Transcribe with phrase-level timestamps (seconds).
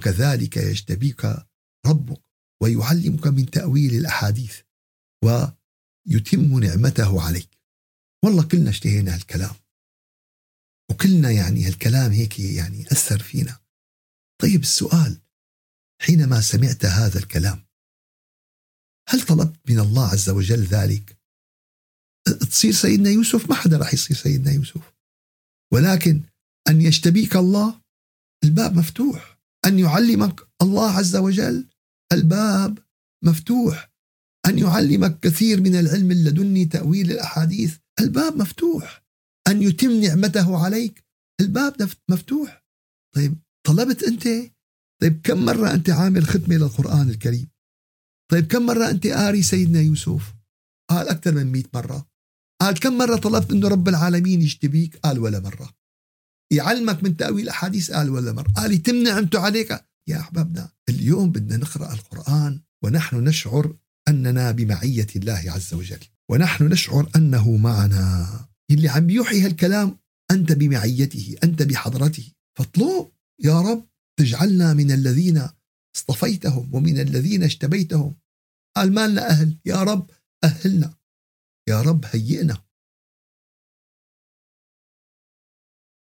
[0.00, 1.24] وكذلك يجتبيك
[1.86, 2.22] ربك
[2.62, 4.60] ويعلمك من تأويل الأحاديث
[5.24, 7.58] ويتم نعمته عليك.
[8.24, 9.54] والله كلنا اشتهينا هالكلام.
[10.90, 13.60] وكلنا يعني هالكلام هيك يعني أثر فينا.
[14.42, 15.20] طيب السؤال
[16.02, 17.66] حينما سمعت هذا الكلام
[19.08, 21.18] هل طلبت من الله عز وجل ذلك؟
[22.50, 24.94] تصير سيدنا يوسف؟ ما حدا راح يصير سيدنا يوسف.
[25.72, 26.22] ولكن
[26.68, 27.80] أن يشتبيك الله؟
[28.44, 29.39] الباب مفتوح.
[29.66, 31.68] أن يعلمك الله عز وجل
[32.12, 32.78] الباب
[33.24, 33.90] مفتوح.
[34.46, 37.78] أن يعلمك كثير من العلم اللدني تأويل الأحاديث.
[38.00, 39.04] الباب مفتوح.
[39.48, 41.04] أن يتم نعمته عليك.
[41.40, 42.64] الباب مفتوح.
[43.14, 44.28] طيب طلبت أنت؟
[45.02, 47.50] طيب كم مرة أنت عامل ختمة للقرآن الكريم؟
[48.30, 50.34] طيب كم مرة أنت قاري سيدنا يوسف؟
[50.90, 52.10] قال أكثر من مئة مرة.
[52.60, 55.79] قال كم مرة طلبت أنه رب العالمين يشتبيك قال ولا مرة.
[56.52, 59.84] يعلمك من تأويل أحاديث قال ولا مرة قال يتم نعمته عليك.
[60.08, 63.76] يا أحبابنا اليوم بدنا نقرأ القرآن ونحن نشعر
[64.08, 66.00] أننا بمعية الله عز وجل.
[66.30, 68.28] ونحن نشعر أنه معنا.
[68.70, 69.98] اللي عم يوحي هالكلام
[70.30, 72.32] أنت بمعيته أنت بحضرته.
[72.58, 73.10] فاطلب
[73.44, 75.48] يا رب تجعلنا من الذين
[75.96, 78.16] اصطفيتهم ومن الذين اشتبيتهم
[78.76, 80.10] قال ما لنا أهل؟ يا رب
[80.44, 80.94] أهلنا.
[81.68, 82.69] يا رب هيئنا.